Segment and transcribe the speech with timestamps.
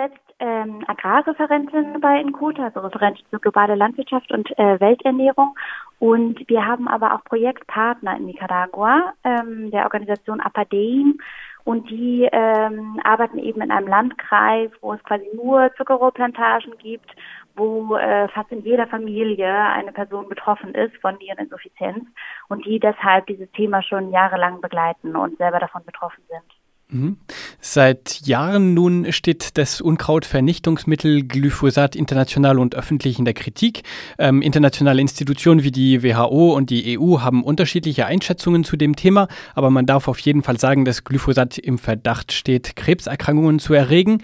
[0.00, 5.54] selbst ähm, Agrarreferentin bei Inkuta, also Referentin für globale Landwirtschaft und äh, Welternährung.
[5.98, 11.18] Und wir haben aber auch Projektpartner in Nicaragua, ähm, der Organisation APADEIM.
[11.64, 17.10] Und die ähm, arbeiten eben in einem Landkreis, wo es quasi nur Zuckerrohrplantagen gibt,
[17.54, 22.06] wo äh, fast in jeder Familie eine Person betroffen ist von Niereninsuffizienz
[22.48, 26.59] und die deshalb dieses Thema schon jahrelang begleiten und selber davon betroffen sind.
[26.90, 27.16] Mhm.
[27.60, 33.82] Seit Jahren nun steht das Unkrautvernichtungsmittel Glyphosat international und öffentlich in der Kritik.
[34.18, 39.28] Ähm, internationale Institutionen wie die WHO und die EU haben unterschiedliche Einschätzungen zu dem Thema,
[39.54, 44.22] aber man darf auf jeden Fall sagen, dass Glyphosat im Verdacht steht, Krebserkrankungen zu erregen.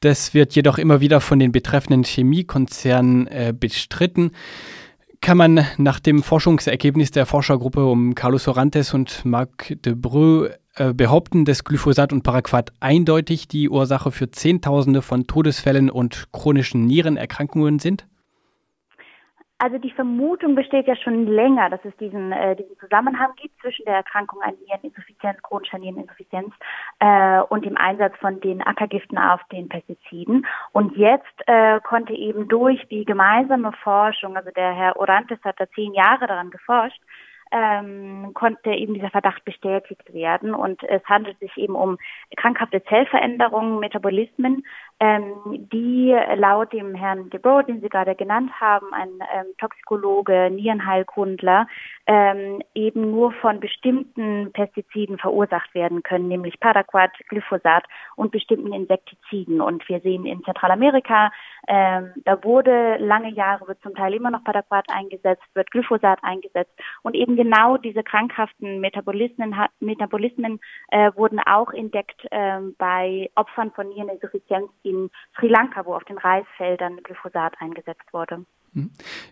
[0.00, 4.32] Das wird jedoch immer wieder von den betreffenden Chemiekonzernen äh, bestritten
[5.22, 10.94] kann man nach dem Forschungsergebnis der Forschergruppe um Carlos Orantes und Marc de Breu äh,
[10.94, 17.78] behaupten, dass Glyphosat und Paraquat eindeutig die Ursache für Zehntausende von Todesfällen und chronischen Nierenerkrankungen
[17.78, 18.06] sind?
[19.62, 23.84] Also die Vermutung besteht ja schon länger, dass es diesen, äh, diesen Zusammenhang gibt zwischen
[23.84, 26.52] der Erkrankung an Niereninsuffizienz, chronischer Niereninsuffizienz
[26.98, 30.46] äh, und dem Einsatz von den Ackergiften auf den Pestiziden.
[30.72, 35.70] Und jetzt äh, konnte eben durch die gemeinsame Forschung, also der Herr Orantes hat da
[35.76, 37.00] zehn Jahre daran geforscht,
[37.52, 40.54] ähm, konnte eben dieser Verdacht bestätigt werden.
[40.54, 41.98] Und es handelt sich eben um
[42.36, 44.64] krankhafte Zellveränderungen, Metabolismen,
[45.00, 45.34] ähm,
[45.72, 51.66] die laut dem Herrn de Boer, den Sie gerade genannt haben, ein ähm, Toxikologe, Nierenheilkundler,
[52.06, 57.84] ähm, eben nur von bestimmten Pestiziden verursacht werden können, nämlich Paraquat, Glyphosat
[58.16, 59.60] und bestimmten Insektiziden.
[59.60, 61.32] Und wir sehen in Zentralamerika,
[61.68, 66.72] ähm, da wurde lange Jahre, wird zum Teil immer noch Paraquat eingesetzt, wird Glyphosat eingesetzt.
[67.02, 73.88] Und eben genau diese krankhaften Metabolismen, Metabolismen äh, wurden auch entdeckt äh, bei Opfern von
[73.88, 78.44] Niereninsuffizienz in Sri Lanka, wo auf den Reisfeldern Glyphosat eingesetzt wurde.
[78.74, 78.90] Hm.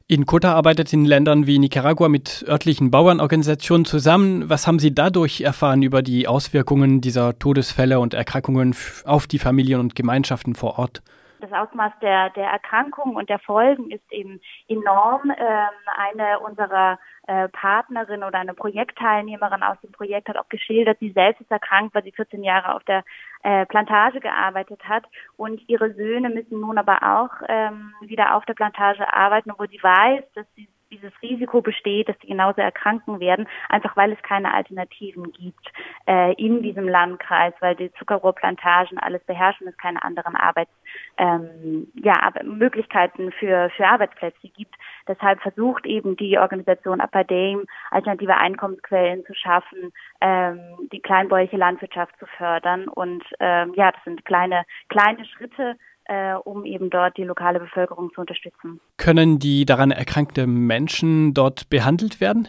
[0.08, 4.50] In Kota arbeitet in Ländern wie Nicaragua mit örtlichen Bauernorganisationen zusammen.
[4.50, 8.74] Was haben Sie dadurch erfahren über die Auswirkungen dieser Todesfälle und Erkrankungen
[9.06, 11.02] auf die Familien und Gemeinschaften vor Ort?
[11.40, 15.30] Das Ausmaß der, der Erkrankungen und der Folgen ist eben enorm.
[15.30, 16.98] Ähm, eine unserer
[17.30, 21.94] äh, Partnerin oder eine Projektteilnehmerin aus dem Projekt hat auch geschildert, sie selbst ist erkrankt,
[21.94, 23.04] weil sie 14 Jahre auf der
[23.44, 25.04] äh, Plantage gearbeitet hat.
[25.36, 29.80] Und ihre Söhne müssen nun aber auch ähm, wieder auf der Plantage arbeiten, obwohl sie
[29.80, 34.52] weiß, dass sie dieses Risiko besteht, dass sie genauso erkranken werden, einfach weil es keine
[34.52, 35.72] Alternativen gibt
[36.06, 40.70] äh, in diesem Landkreis, weil die Zuckerrohrplantagen alles beherrschen, es keine anderen Arbeits,
[41.18, 44.74] ähm, ja, Möglichkeiten für, für Arbeitsplätze gibt.
[45.06, 50.60] Deshalb versucht eben die Organisation Apadame alternative Einkommensquellen zu schaffen, ähm,
[50.92, 55.76] die kleinbäuerliche Landwirtschaft zu fördern und ähm, ja, das sind kleine kleine Schritte,
[56.10, 58.80] äh, um eben dort die lokale Bevölkerung zu unterstützen.
[58.96, 62.48] Können die daran erkrankte Menschen dort behandelt werden?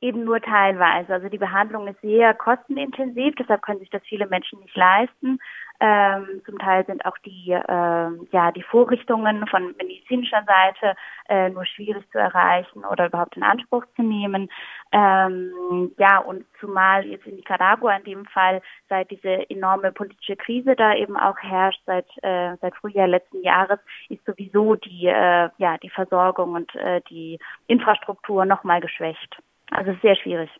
[0.00, 1.12] Eben nur teilweise.
[1.12, 5.38] Also die Behandlung ist sehr kostenintensiv, deshalb können sich das viele Menschen nicht leisten.
[5.82, 10.94] Ähm, zum Teil sind auch die, äh, ja, die Vorrichtungen von medizinischer Seite
[11.28, 14.50] äh, nur schwierig zu erreichen oder überhaupt in Anspruch zu nehmen.
[14.92, 18.60] Ähm, ja, und zumal jetzt in Nicaragua in dem Fall
[18.90, 23.78] seit diese enorme politische Krise da eben auch herrscht, seit, äh, seit Frühjahr letzten Jahres,
[24.10, 29.38] ist sowieso die, äh, ja, die Versorgung und äh, die Infrastruktur nochmal geschwächt.
[29.70, 30.50] Also sehr schwierig.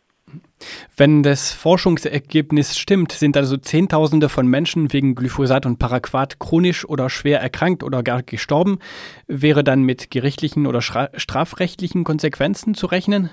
[0.95, 7.09] Wenn das Forschungsergebnis stimmt, sind also Zehntausende von Menschen wegen Glyphosat und Paraquat chronisch oder
[7.09, 8.79] schwer erkrankt oder gar gestorben.
[9.27, 13.29] Wäre dann mit gerichtlichen oder strafrechtlichen Konsequenzen zu rechnen?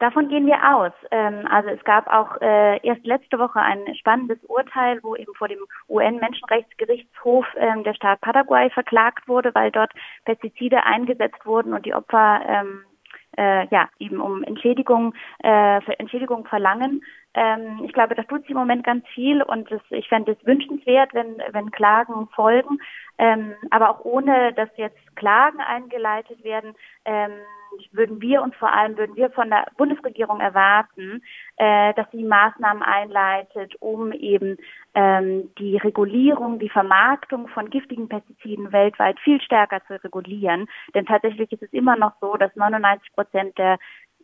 [0.00, 0.92] Davon gehen wir aus.
[1.12, 5.48] Ähm, also es gab auch äh, erst letzte Woche ein spannendes Urteil, wo eben vor
[5.48, 9.92] dem UN-Menschenrechtsgerichtshof ähm, der Staat Paraguay verklagt wurde, weil dort
[10.24, 12.84] Pestizide eingesetzt wurden und die Opfer ähm,
[13.36, 17.02] äh, ja, eben um Entschädigung, äh, Entschädigung verlangen.
[17.34, 20.46] Ähm, ich glaube, das tut sich im Moment ganz viel und das, ich fände es
[20.46, 22.78] wünschenswert, wenn, wenn Klagen folgen.
[23.18, 26.74] Ähm, aber auch ohne, dass jetzt Klagen eingeleitet werden,
[27.04, 27.32] ähm,
[27.92, 31.22] würden wir uns vor allem, würden wir von der Bundesregierung erwarten,
[31.56, 34.56] äh, dass sie Maßnahmen einleitet, um eben
[34.94, 40.68] ähm, die Regulierung, die Vermarktung von giftigen Pestiziden weltweit viel stärker zu regulieren.
[40.94, 43.78] Denn tatsächlich ist es immer noch so, dass 99 Prozent der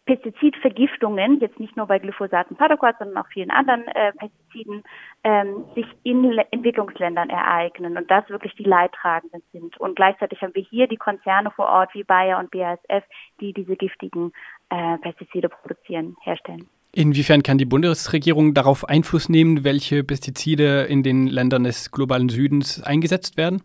[0.07, 4.83] Pestizidvergiftungen, jetzt nicht nur bei Glyphosat und Paraquat, sondern auch vielen anderen äh, Pestiziden,
[5.25, 9.79] ähm, sich in Le Entwicklungsländern ereignen und das wirklich die Leidtragenden sind.
[9.79, 13.05] Und gleichzeitig haben wir hier die Konzerne vor Ort wie Bayer und BASF,
[13.41, 14.33] die diese giftigen
[14.71, 16.67] äh, Pestizide produzieren, herstellen.
[16.93, 22.83] Inwiefern kann die Bundesregierung darauf Einfluss nehmen, welche Pestizide in den Ländern des globalen Südens
[22.83, 23.63] eingesetzt werden?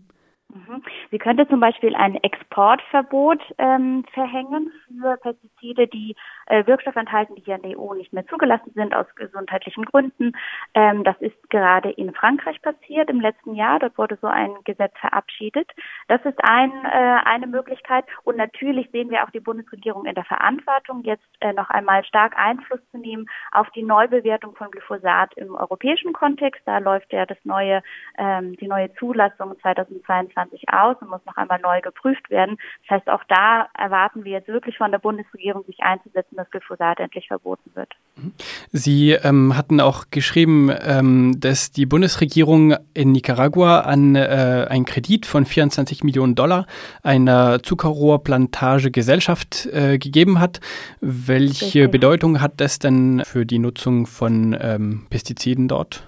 [1.12, 6.16] Sie könnte zum Beispiel ein Exportverbot ähm, verhängen für Pestizide, die
[6.48, 10.34] äh, Wirkstoffe enthalten, die hier in der EU nicht mehr zugelassen sind aus gesundheitlichen Gründen.
[10.74, 13.80] Ähm, das ist gerade in Frankreich passiert im letzten Jahr.
[13.80, 15.69] Dort wurde so ein Gesetz verabschiedet.
[16.07, 18.06] Das ist ein, äh, eine Möglichkeit.
[18.24, 22.38] Und natürlich sehen wir auch die Bundesregierung in der Verantwortung, jetzt äh, noch einmal stark
[22.38, 26.62] Einfluss zu nehmen auf die Neubewertung von Glyphosat im europäischen Kontext.
[26.66, 27.81] Da läuft ja das neue,
[28.18, 32.58] ähm, die neue Zulassung 2022 aus und muss noch einmal neu geprüft werden.
[32.88, 37.00] Das heißt, auch da erwarten wir jetzt wirklich von der Bundesregierung, sich einzusetzen, dass Glyphosat
[37.00, 37.92] endlich verboten wird.
[38.72, 45.26] Sie ähm, hatten auch geschrieben, ähm, dass die Bundesregierung in Nicaragua an äh, einen Kredit
[45.26, 46.68] von 24 Millionen Dollar
[47.04, 50.60] einer Zuckerrohrplantagegesellschaft äh, gegeben hat.
[51.02, 51.92] Welche Richtig.
[51.92, 56.08] Bedeutung hat das denn für die Nutzung von ähm, Pestiziden dort?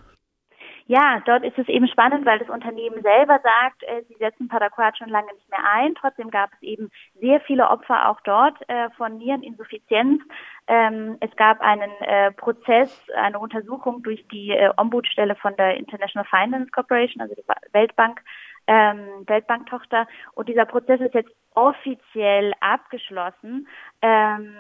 [0.90, 4.98] Ja, dort ist es eben spannend, weil das Unternehmen selber sagt, äh, sie setzen Paraquat
[4.98, 5.96] schon lange nicht mehr ein.
[5.96, 6.90] Trotzdem gab es eben
[7.20, 10.24] sehr viele Opfer auch dort äh, von Niereninsuffizienz.
[10.68, 16.26] Ähm, es gab einen äh, Prozess, eine Untersuchung durch die äh, Ombudsstelle von der International
[16.26, 17.44] Finance Corporation, also die
[17.74, 18.22] Weltbank,
[18.68, 20.08] ähm, Weltbanktochter.
[20.36, 23.68] Und dieser Prozess ist jetzt offiziell abgeschlossen.
[24.04, 24.56] Ähm,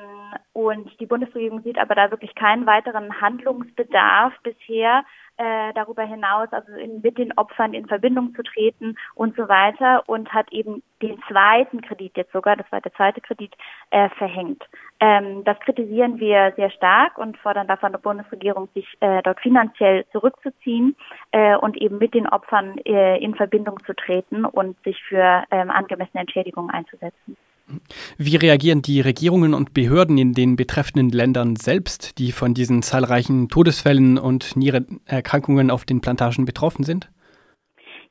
[0.53, 5.05] und die Bundesregierung sieht aber da wirklich keinen weiteren Handlungsbedarf bisher
[5.37, 10.09] äh, darüber hinaus, also in, mit den Opfern in Verbindung zu treten und so weiter
[10.09, 13.53] und hat eben den zweiten Kredit jetzt sogar, das war der zweite Kredit,
[13.91, 14.63] äh, verhängt.
[14.99, 20.05] Ähm, das kritisieren wir sehr stark und fordern davon der Bundesregierung, sich äh, dort finanziell
[20.11, 20.95] zurückzuziehen
[21.31, 25.69] äh, und eben mit den Opfern äh, in Verbindung zu treten und sich für ähm,
[25.69, 27.37] angemessene Entschädigungen einzusetzen.
[28.17, 33.49] Wie reagieren die Regierungen und Behörden in den betreffenden Ländern selbst, die von diesen zahlreichen
[33.49, 37.09] Todesfällen und Nierenerkrankungen auf den Plantagen betroffen sind?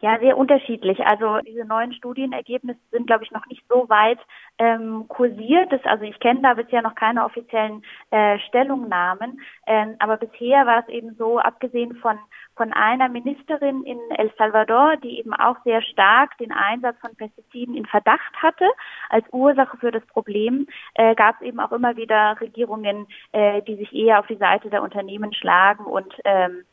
[0.00, 1.04] Ja, sehr unterschiedlich.
[1.06, 4.18] Also diese neuen Studienergebnisse sind, glaube ich, noch nicht so weit
[4.58, 5.72] ähm, kursiert.
[5.72, 9.40] Das, also ich kenne da bisher noch keine offiziellen äh, Stellungnahmen.
[9.66, 12.18] Ähm, aber bisher war es eben so, abgesehen von
[12.56, 17.76] von einer Ministerin in El Salvador, die eben auch sehr stark den Einsatz von Pestiziden
[17.76, 18.64] in Verdacht hatte
[19.10, 23.76] als Ursache für das Problem, äh, gab es eben auch immer wieder Regierungen, äh, die
[23.76, 26.64] sich eher auf die Seite der Unternehmen schlagen und ähm,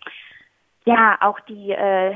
[0.86, 2.16] ja auch die äh,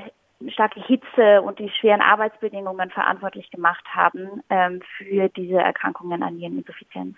[0.49, 7.15] starke Hitze und die schweren Arbeitsbedingungen verantwortlich gemacht haben ähm, für diese Erkrankungen an Niereninsuffizienz.